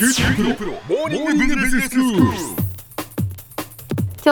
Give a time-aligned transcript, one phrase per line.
[0.00, 0.08] 今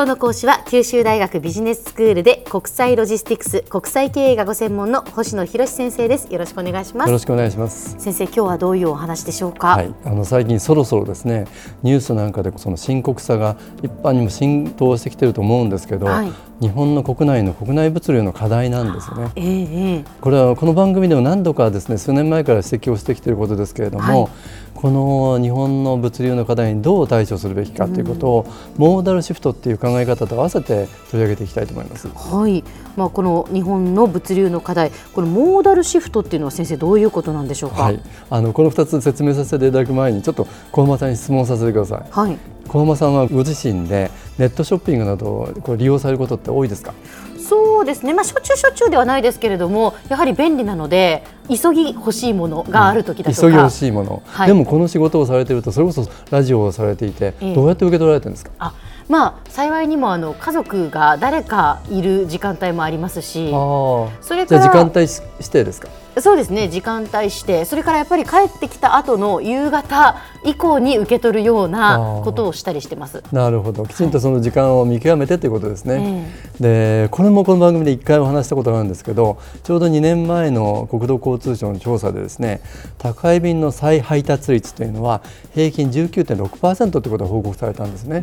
[0.04, 6.33] 日の講師は九州大学ビジネススクールで国際ロジスティクス国際経営がご専門の星野博先生です。
[6.33, 7.08] よろしくお願いします。
[7.08, 7.96] よろしくお願いします。
[7.99, 11.45] 先生今日はどういうお話でしょうか、はい、あの最近そろそろですね
[11.82, 16.32] ニュースなんかでその深刻さが一般にも浸透してきてると思うんですけど、はい。
[16.61, 19.30] 日本の国内の国内物流の課題なんですね。
[19.37, 20.05] ええええ。
[20.23, 24.32] これはこの番組でも何度かですね数年前から指摘をしてきていることですけれども、はい
[24.81, 28.46] この日本の物流の課題にどう対処するべきかということを、
[28.77, 32.06] モーダルシフトっていう考え方と合わせて取り上げていきたいと思います。
[32.06, 32.62] はい、
[32.96, 37.83] まあこの日本の物流の課題、このモーダルシフトっていうのは先生どういうことなんでしょうか？
[37.83, 38.00] はい、
[38.30, 42.08] あのこの2つ説明させていただく前にちょっと小浜さんに質問させてください。
[42.12, 42.38] はい、
[42.69, 46.95] 小浜さんはご自身でネットショッピングなどをこう利用されることって多いですか
[47.41, 48.12] そうですね。
[48.14, 54.48] まあしょっちゅうしょっちゅうではないですけれども、やはり便利なので急ぎ欲しいものがある時だとか、急ぎ欲しいもの、はい。
[54.48, 57.54] でもこの仕事をされているとそれこそラジオをされていて、ええ。
[57.54, 58.50] どうやって受け取られてるんですか？
[58.58, 58.74] あ、
[59.08, 65.88] まあ幸いにもあの家族が誰かいる時間帯もありますし、それから時間帯し指定ですか？
[66.20, 66.68] そうですね。
[66.68, 73.22] 時間帯して、それからやっぱり帰ってきた後の夕方以降に受け取るようなことをしたりしてます。
[73.30, 73.86] なるほど。
[73.86, 76.28] きちんとその時間を見極めてということですね、
[76.60, 82.61] えでこれもこの番組で1回お話したことがあるんですけどちょうど2年前の国土交通省の調査でですね
[82.98, 85.22] 宅配便の再配達率というのは
[85.55, 88.22] 平均19.6%ということが報告されたんですね。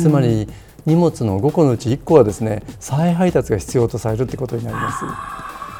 [0.00, 0.48] つまり
[0.84, 5.04] 荷物の5個のうち1個はですね再配達が必要とされるということになります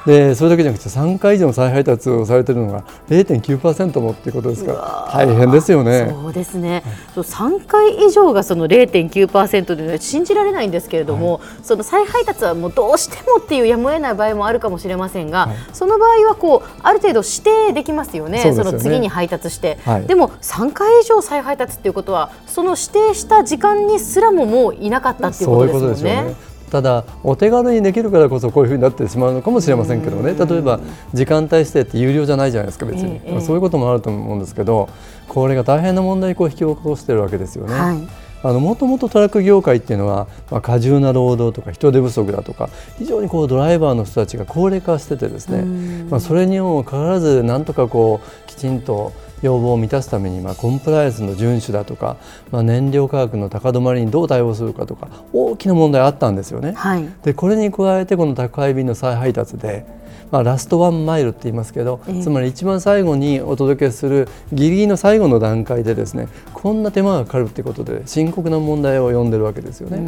[0.06, 6.08] でそれだけじゃなくて3回以上の再配達をされているのが0.9%もっていうことですから大変ですよね。
[6.10, 6.82] そうですね。
[7.14, 18.40] そう3回以上がその0.9%というのは信じられないんですけれども、その再配達はもうどうしてもっていうやむを得ない場合もあるかもしれませんが、はいその場合はこうある程度指定できますよね。
[18.40, 26.51] そねの次に配達して、はいでも3回以上再配達っていうことはその指定した時間にすらももういなかったっていうこそういうとですもんね。
[26.72, 30.32] ただお手軽にできるからこそこういうふうになってしまうのかもしれませんけどね。
[30.32, 30.80] 例えば
[31.12, 34.88] 時間帯指定って有料じゃないじゃないですか別に、ええまあそういうこともあると思うんですけど
[35.28, 37.74] これが大変な問題をこう引き起こしているわけですよね。
[37.74, 38.08] はい。
[38.42, 45.62] あのもともとトラック業界っていうのは、まあ、過重な労働とか人手不足だとか非常にこうドライバーの人たちが高齢化しててですね、
[46.10, 49.12] まあ、それにもかかわらずなんとかこうきちんと
[49.42, 52.16] 要望を満たすために、まあ、コンプライアンスの遵守だとか、
[52.50, 56.72] まあ、燃料価格の高止まりにどう対応するかとか大きな問題あったんですよね。
[56.72, 57.08] はい。
[57.22, 59.84] でこれに加えてこの宅配便の再配達で、
[60.30, 70.02] まあ、ラストワンマイルって言いますけど、ええつまり一番最後にお届けするギリギリの最後の段階でですねこんな手間がかかるってことで深刻な問題を呼んでるわけですよね。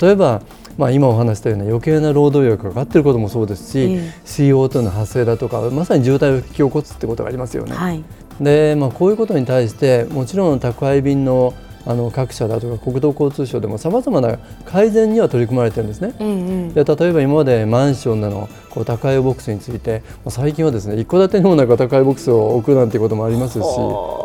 [0.00, 0.42] 例えば、
[0.78, 7.74] まあ、今お話したような余計な労働力がかかっていることもそうですし、ええ CO2 の発生だとかまさに渋滞を引き起こすってことがありますよね。
[7.74, 8.02] はい。
[8.40, 11.54] で、まあ、こういうことに対してもちろん宅配便の
[11.86, 16.12] あの各社だとか国土交通省でもさまざまな改善には取り組まれてるんですね。
[16.18, 23.64] ええで例えば今までマンションでのこう宅配ボックスについてまあ最近はですね一戸建てにもなんか宅配ボックスを置くなんていうこともありますし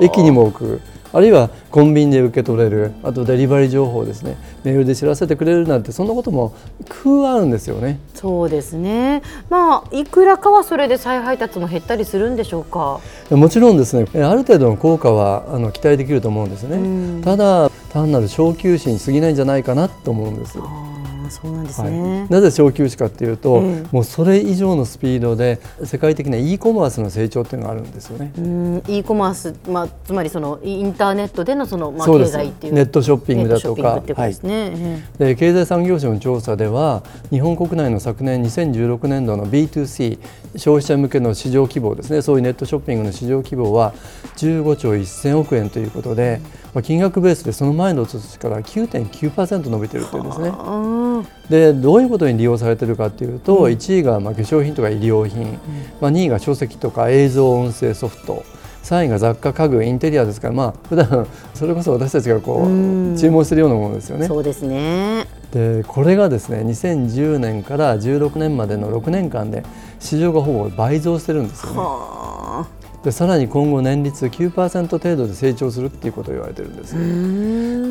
[0.01, 0.81] 駅にも置く
[1.13, 6.53] あるいはコンビニで受け取れるあとデリバリー情報をですねメールで知らせてくれるなんてそんなことも
[7.03, 7.99] 工あるんですよね。
[8.13, 9.21] そうですね。
[9.49, 12.99] まあいくらかはそれで再配達も減ったりするんでしょうか？
[13.29, 16.77] もちろんですねえある程度の効果はあの期待できると思うんですね。
[16.77, 20.57] うんただ単なる小休止に過ぎないんじゃないかなと思うんです。
[21.31, 21.91] そうなんですはい。
[21.91, 22.27] ね。
[22.29, 23.85] なぜ小休止かっていうと、ええ。
[23.91, 28.31] もうそれ以上のスピードで世界的な e コマースの成長っていうのがあるんですよね。
[28.37, 32.73] うん e コマース、まあ、つまりそのインターネットでのその、まあ、経済っていう。
[32.73, 34.01] ネットショッピングだとか。
[34.05, 34.15] で。
[34.43, 40.19] えで経済産業省の調査では日本国内の昨年2016年度の B2C
[40.55, 42.21] 消費者向けの市場規模ですね。
[42.21, 43.93] そういうネットショッピングの市場規模は
[44.37, 46.41] 15兆1000億円ということで、
[46.73, 50.51] まあ、金額ベースでその前の年から9.9%伸びてるというんですね
[51.49, 55.59] でどういうことに利用されてるかっていうと、1位がまあ化粧品とか医療品、
[55.99, 58.43] まあ、2位が書籍とか映像音声ソフト
[58.83, 64.27] 3位が雑貨家具インテリアですからまあ普段それこそ私たちがこうんう注文してるようなものですよね。
[64.27, 65.27] そうですね。
[65.51, 69.63] でこれがですね2010年から16年までの6年間で
[69.99, 72.80] 市場がほぼ倍増してるんですよね。
[73.01, 73.05] はあ。
[73.05, 76.95] でさらに今後年率9%程度で成長するっていうことを言われてるんです。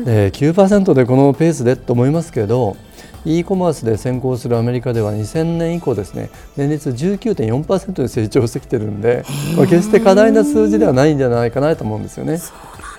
[0.05, 2.77] で9%でこのペースでと思いますけど
[3.25, 9.23] e コマースで先行するアメリカでは2000年以降ですね年率19.4%で成長してきてるんで、
[9.55, 12.39] まあ、決して過大な数字ではないんじゃないかなと思うんですよね。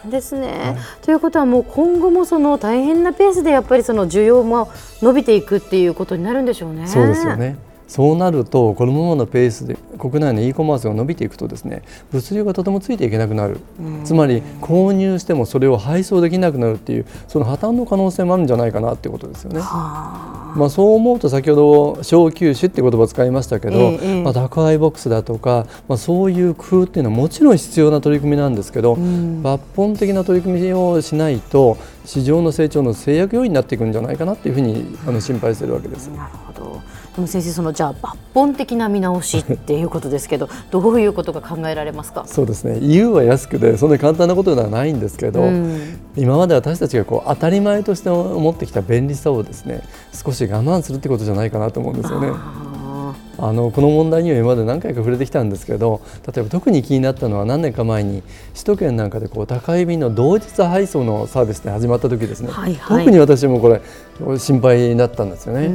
[0.05, 4.69] ですね、ということはもう今後もその大変なペースでやっぱりその需要も
[5.01, 6.89] 伸びていくっていうことになるんでしょうね。
[6.89, 7.37] そうですよ。
[7.37, 7.57] ね
[7.93, 13.61] そうなるとこのままのペースで国内の e コマースが伸びていくとですね物流がとてもついていけなくなる。
[14.05, 19.61] つまり購入してもそれを配送できなくなるっていうその破綻の可能性もあるんじゃないかなっていうことですよね。
[20.57, 21.57] まあ、そう思うと先ほ
[21.97, 36.09] ど小休止って言葉を使いましたけど、ええ、まあ、宅配ボックスだとか、まあ、そういう工夫っていうのはもちろん必要な取り組みなんですけど、抜本的な取り組みをしないと市場の成長の制約要因になっていくんじゃないかなっていうふうにあの心配しているわけです。
[36.09, 36.81] なるほど。
[37.15, 42.25] でも先生そのじゃあ抜本的な見直しっていうことですけどどういうことが考えられますか？
[42.27, 42.81] そうですね。
[42.81, 52.29] 言うは安くでそんなに簡単なことではないんですけど、うん、今まで私たちがこう当たり前として思ってきた便利さをですね少し我慢するってことじゃないかなと思うんですよね。
[53.39, 56.01] あのこの問題には今まで何回か触れてきたんですけど
[56.33, 58.23] 例えば特に気になったのは何年か前に
[58.53, 63.81] 首都圏なんかでこう宅配便の同日配送のサービスで始まった時ですね、はいはい、特に私もこれ
[64.39, 65.73] 心配になったんですよね。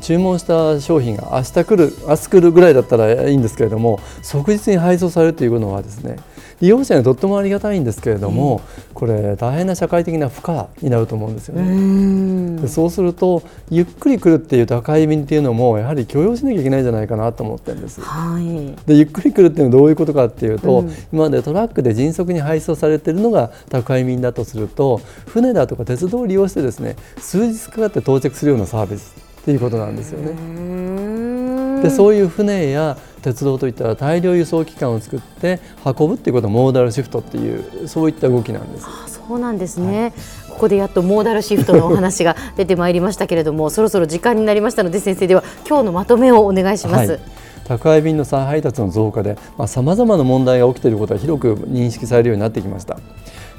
[0.00, 6.18] 注文した商品が明日来る明日来るぐらいだったらいいんですけれども即日に配送されるというのはですね
[6.60, 12.62] 利用者にはとってもありがたいんですけれども、うん、これ大変な社会的な負荷になると思うんですよね。
[12.62, 18.00] でそうするとゆっくり来るっていう宅配便っていうのもやはり許容しなきゃいけないんじゃないかなと思ってるんです。
[18.00, 31.15] はい、でゆっくり来るっていうのはどういうことかっていうと、うん、今までトラックで迅速に配送されているのが宅配便だとすると船だとか鉄道を利用してですね数日かかって到着するようなサービスっていうことなんですよね。
[31.82, 38.86] でそういう船や鉄道といった大量輸送機関を作って運ぶっていうことはモーダルシフトっていうそういった動きなんです。
[38.86, 40.12] あそうなんですね、はい、
[40.50, 47.12] ここでやっとモーダルシフトのお話が出てまいりましたけれどもそろそろ時間になりましたので先生では今日のまとめをお願いします。
[47.12, 47.20] はい
[47.66, 49.36] 宅配便の再配達の増加で
[49.66, 52.98] さまざ、まな問題が起きていることは広く認識されるようになってきました。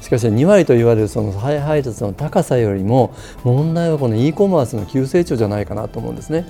[0.01, 3.13] しかし2割と言われるその再配達の高さよりも
[3.43, 6.45] 問題はこの e コマースの急成長じゃないかなと思うんですね、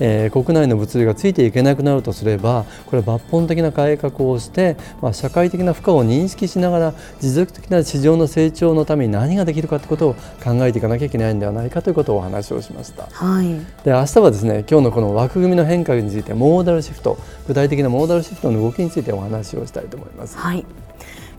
[0.00, 10.14] えー、国内の物流がついていけなくなるとすればこれは抜本的な改革をして、まあ、社会的な負荷を認識しながら持続的な市場の成長のために何ができるかということを
[10.44, 13.48] 考えていかなきゃいけないんではないかということをお話をしました、はい、
[13.84, 20.36] で明日はですね今日のこの枠組みの変化についてモーダルシフト具体的なモーダルシフトの動きについてお話をしたいと思います。
[20.36, 20.64] はい。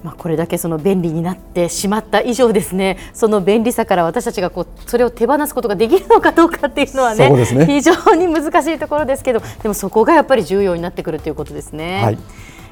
[0.03, 2.97] まあ、これだけその便利になってしまった以上ですね。
[3.13, 12.01] その便利さから私たちがこうそれを手放すことができるのかどうかっていうのはね、ね、非常に難しいところですけどでもそこがやっぱり重要になってくるということですね。
[12.01, 12.17] はい。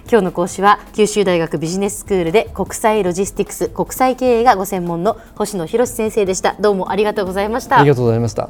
[0.10, 6.56] 今日の講師は九州大学ビジネススクールで国際ロジスティクス国際経営がご専門の星野博先生でした。
[6.62, 7.80] どうもありがとうございました。
[7.80, 8.50] ありがとうございました